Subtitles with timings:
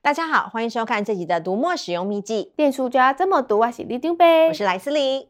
[0.00, 2.52] 大家好，欢迎收看这集的读墨使用秘籍。
[2.56, 5.28] 电书就要这么读啊，是里长伯，我是莱斯利。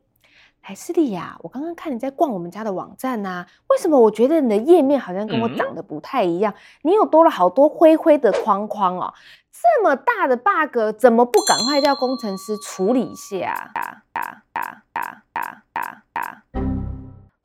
[0.69, 6.53] 莱斯利呀，我刚刚看你在逛我们家的网站呐，为什么我觉得你的页面好像跟我长得不太一样？
[6.53, 9.15] 嗯、你有多了好多灰灰的框框哦，
[9.51, 13.73] 这么大的 bug，怎么不赶快叫工程师处理一下？
[13.75, 16.43] 啊啊啊啊啊啊啊！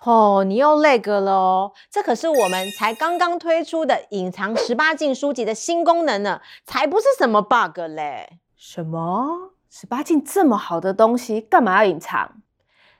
[0.06, 1.72] 哦，你又那个了哦！
[1.90, 8.40] 这可是我们才刚刚推出的隐藏十八禁书籍的新功能呢，才不是什么 bug 嘞！
[8.58, 9.54] 什么？
[9.70, 12.43] 十八禁这么好的东西，干嘛要隐藏？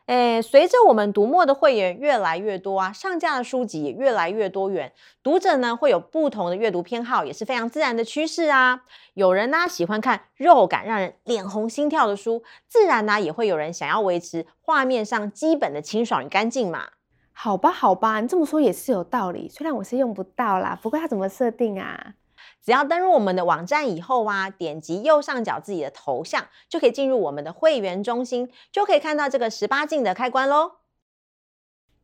[0.06, 4.92] 诶，随着我们读墨的会员越来越多啊，上架的书籍也越来越多元，
[5.24, 8.82] 读者呢会有不同的阅读偏好，也是非常自然的趋势啊。
[9.14, 16.90] 有人呢喜欢看肉感让人脸红心跳的书，自然呢也会有人想要维持画面上基本的清爽与干净嘛。
[17.32, 19.48] 好吧，好吧，你这么说也是有道理。
[19.48, 22.14] 虽然我是用不到啦，不过它怎么设定啊？
[22.62, 30.74] 只要登入我们的网站以后啊，点击右上角自己的头像，就可以进入我们的会员中心，就可以看到这个十八禁的开关喽。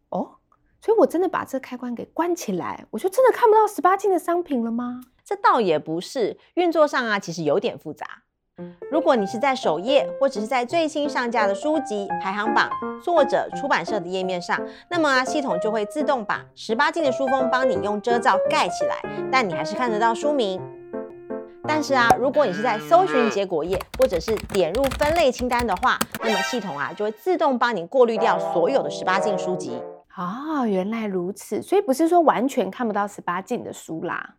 [0.10, 0.38] 哦，
[0.82, 5.02] 所以我真的把这开关给关起来，我就真的看不到十八禁的商品了吗？
[5.24, 8.24] 这倒也不是，运作上啊，其实有点复杂。
[8.92, 12.70] 如果你是在首页或者是在最新上架的书籍排行榜、
[13.04, 18.96] 作者、出版社的页面上，那么啊，系统就会自动把十八禁的书封帮你用遮罩盖起来，
[19.32, 20.62] 但你还是看得到书名。
[21.68, 29.80] 但是啊，如果你是在搜寻结果页或者是点入分类清单的话，那么系统啊就会自动帮你过滤掉所有的十八禁书籍。
[30.18, 34.36] 哦，原来如此，所以不是说完全看不到十八禁的书啦。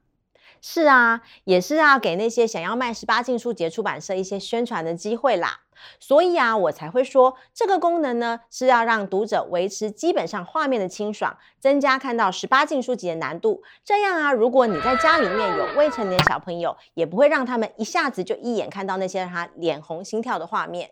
[0.63, 5.61] 是啊，也是啊，给那些想要卖十八禁书籍出版社一些宣传的机会啦。
[5.99, 13.63] 所以啊，我才会说这个功能呢，是要让读者维持基本上画面的清爽，增加看到十八禁书籍的难度。
[13.83, 20.91] 这样啊，如果你在家里面有未成年小朋友，也不会让他们一下子就一眼看到那些让他脸红心跳的画面。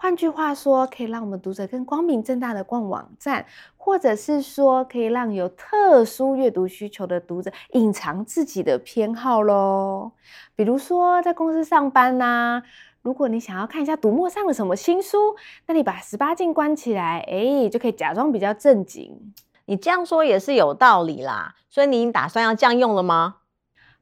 [0.00, 3.44] 换句话说，可以让我们读者更光明正大的逛网站，
[3.76, 10.12] 或者是说，可以让有特殊阅读需求的读者隐藏自己的偏好喽。
[10.54, 12.62] 比如说，在公司上班呐、
[13.02, 15.34] 如果你想要看一下读墨上了什么新书，
[15.66, 19.34] 那你把十八禁关起来，哎，就可以假装比较正经。
[19.64, 21.56] 你这样说也是有道理啦。
[21.68, 23.37] 所以你打算要这样用了吗？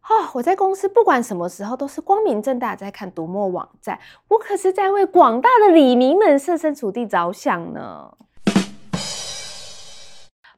[0.09, 8.13] 哦，我在公司不管什么时候都是光明正大在看读墨网站，我可是在为广大的李民们设身处地着想呢。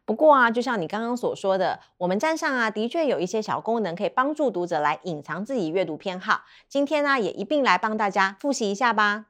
[0.05, 6.43] 不过啊，就像你刚刚所说的，我们站上啊的确有一些小功能可以帮助读者来隐藏自己阅读偏好。
[6.69, 9.27] 今天呢，也一并来帮大家复习一下吧。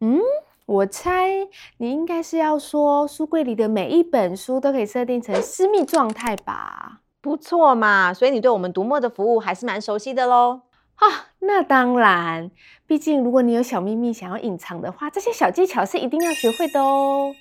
[0.00, 0.20] 嗯，
[0.66, 7.00] 我猜你应该是要说书柜里的每一本书都可以设定成私密状态吧？
[7.26, 10.60] 不错嘛，所以你对我们读墨的服务还是蛮熟悉的喽。
[10.94, 12.50] 啊，那当然，
[12.86, 17.34] 毕竟如果你有小秘密想要隐藏的话，这些小技巧是一定要学会的哦。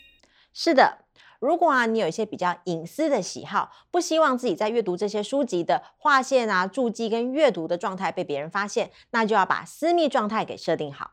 [0.52, 0.98] 是的，
[1.40, 11.12] 如果啊你有一些比较隐私的喜好，不希望自己在阅读这些书籍的划线啊、注记跟阅读的状态被别人发现，那就要把私密状态给设定好。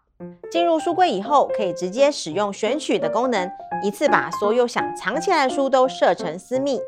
[0.50, 3.50] 进入书柜以后，可以直接使用选取的功能，
[3.84, 6.80] 一次把所有想藏起来的书都设成私密。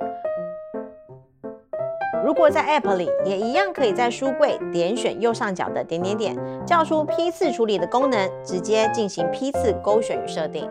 [2.25, 10.67] 如果在 App 里，也一样可以在书柜点选右上角的点点点，叫出批次处理的功能，直接进行批次勾选与设定。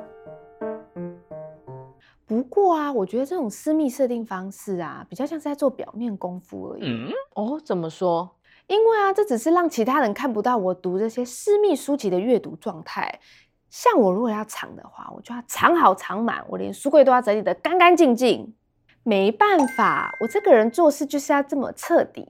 [2.25, 6.85] 不过啊，我觉得这种私密设定方式啊，比较像是在做表面功夫而已。
[6.85, 8.35] 嗯，哦，怎么说？
[8.65, 13.19] 因为啊，这只是让其他人看不到我读这些私密书籍的阅读状态。
[13.69, 18.55] 像我如果要藏的话，我就要藏好藏满，我连书柜都要整理得干干净净。
[19.03, 22.29] 没办法，我这个人做事就是要这么彻底。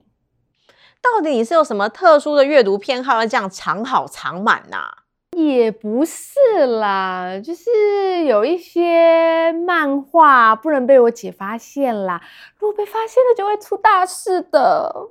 [1.01, 4.89] 到底你是有什么特殊的阅读偏好，要这样藏好藏满呐？
[5.37, 12.21] 也不是啦，就是有一些漫画不能被我姐发现啦。
[12.57, 15.09] 如果被发现了，就会出大事的。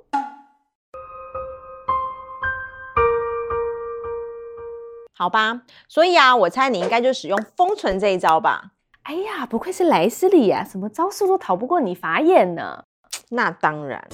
[5.14, 8.72] 好吧，所以啊，我猜你应该就使用封存这一招吧。
[9.04, 12.84] 哎呀，不愧是莱斯利呀，什么招数都逃不过你法眼呢。
[13.30, 14.06] 那当然。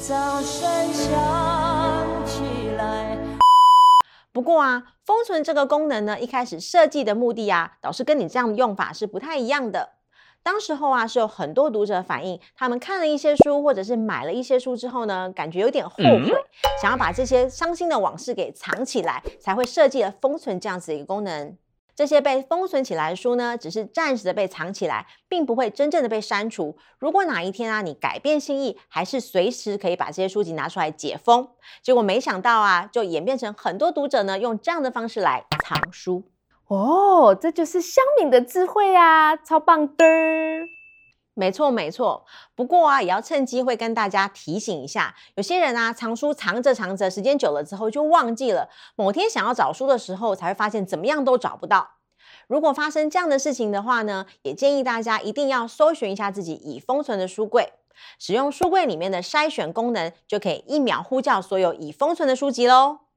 [4.33, 9.91] 不过啊，封存这个功能呢，一开始设计的目的啊，倒是跟你这样的用法是不太一样的。
[10.43, 16.33] 当时候啊，是有很多读者反映，他们看了一些书，或者是买了一些书之后呢，感觉有点后悔，嗯、
[16.81, 21.55] 想要把这些伤心的往事给藏起来，才会设计了封存这样子的一个功能。
[21.99, 26.79] 这些被封存起来的书呢，只是暂时的被藏起来，并不会真正的被删除。
[27.01, 31.49] 如果哪一天啊，你改变心意，还是随时可以把这些书籍拿出来解封。
[31.83, 36.23] 结果没想到啊，就演变成很多读者呢，用这样的方式来藏书。
[36.69, 40.05] 哦，这就是香敏的智慧啊，超棒的！
[41.39, 42.27] 没错没错，
[42.57, 51.91] 不过啊，也要趁机会跟大家提醒一下，有些人啊，藏书藏着藏着，时间久了之后就忘记了，某天想要找书的时候，才会发现怎么样都找不到。
[52.49, 57.73] 如果发生这样的事情的话呢，也建议大家一定要搜寻一下自己已封存的书柜，
[58.19, 63.08] 使用书柜里面的筛选功能，就可以一秒呼叫所有已封存的书籍喽。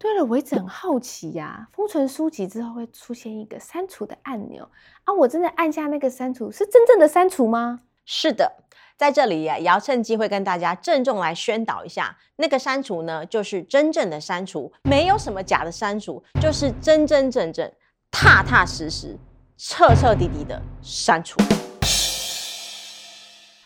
[0.00, 4.70] 对了，我一直很好奇呀、啊，封存书籍之后会出现一个删除的按钮
[5.02, 7.80] 啊，我真的按下那个删除，是真正的删除吗？
[8.04, 8.62] 是的，
[8.96, 17.68] 在这里呀，也要趁机会跟大家郑重来宣导一下，那个删除呢，就是真正的删除，没有什么假的删除，就是真真正正、
[18.12, 19.18] 踏踏实实、
[19.56, 21.40] 彻彻底底的删除，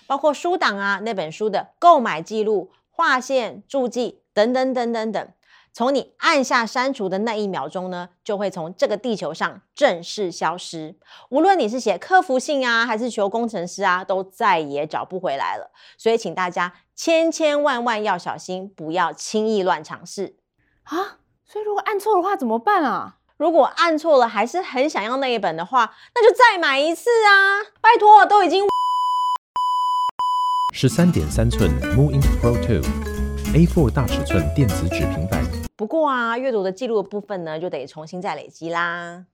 [0.06, 5.29] 包括书档啊，那本书的购买记录、划线、注记等等等等等。
[5.74, 10.94] 从你按下删除的那一秒钟呢，就会从这个地球上正式消失。
[11.30, 15.70] 无论你是写客服信啊，还是求工程师啊，都再也找不回来了。
[15.96, 20.36] 所以，请大家千千万万要小心，不要轻易乱尝试
[20.84, 21.16] 啊！
[21.46, 23.16] 所以，如果按错的话怎么办啊？
[23.38, 27.64] 如果按错了，还是很想要那一本的话，那就再买一次啊！
[27.80, 28.64] 拜托，都已经
[30.74, 32.82] 十三点三寸 mooInk Pro Two。
[33.52, 35.62] A4 大尺寸电子纸平板。
[35.82, 39.26] 不过啊，阅读的记录的部分呢，就得重新再累积啦。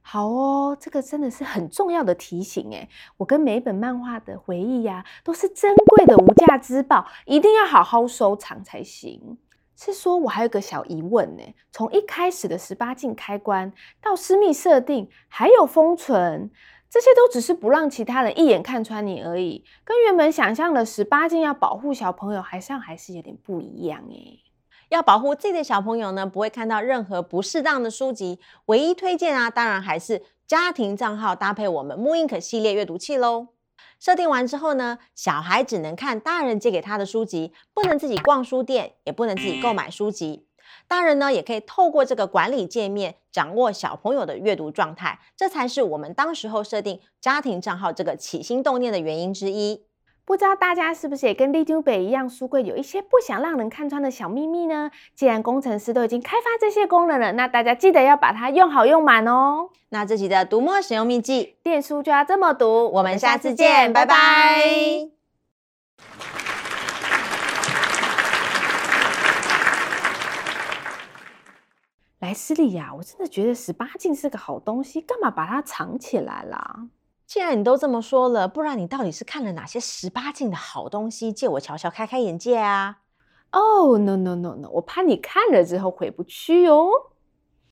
[0.00, 2.88] 好哦，这个真的是很重要的提醒诶。
[3.16, 9.36] 我跟每一本漫画的回忆呀、都是珍贵的无价之宝，一定要好好收藏才行。
[9.74, 11.42] 是说，我还有个小疑问呢，
[11.72, 16.52] 从一开始的十八禁开关到私密设定，还有封存。
[16.88, 24.38] 这些都只是不让其他人一眼看穿你而已，跟原本想象的十八禁要保护小朋友，好像还是有点不一样诶。
[24.90, 28.40] 要保护自己的小朋友呢，不会看到任何不适当的书籍。
[28.66, 33.48] 唯一推荐啊，当然还是家庭账号搭配我们 mooInk 系列阅读器喽。
[34.00, 40.46] 设定完之后呢，小孩只能看大人借给他的书籍，不能自己逛书店，也不能自己购买书籍。
[40.88, 49.84] 大人呢，也可以透过这个管理界面掌握小朋友的阅读状态，这才是我们当时候设定家庭账号这个起心动念的原因之一。
[50.30, 54.92] 不知道大家是不是也跟里长伯一样，书柜有一些不想让人看穿的小秘密呢？
[55.16, 59.70] 既然工程师都已经开发这些功能了，那大家记得要把它用好用满哦。
[59.88, 62.92] 那这期的读墨使用秘籍，电书就要这么读。
[62.92, 64.14] 我们下次见，拜拜。
[72.20, 76.86] 莱斯利呀，我真的觉得十八禁是个好东西，干嘛把它藏起来啦？
[77.30, 83.02] 既然你都这么说了，不然你到底是看了哪些十八禁的好东西，借我瞧瞧，开开眼界啊？
[83.52, 86.90] 哦，no no no no，我怕你看了之后回不去哦。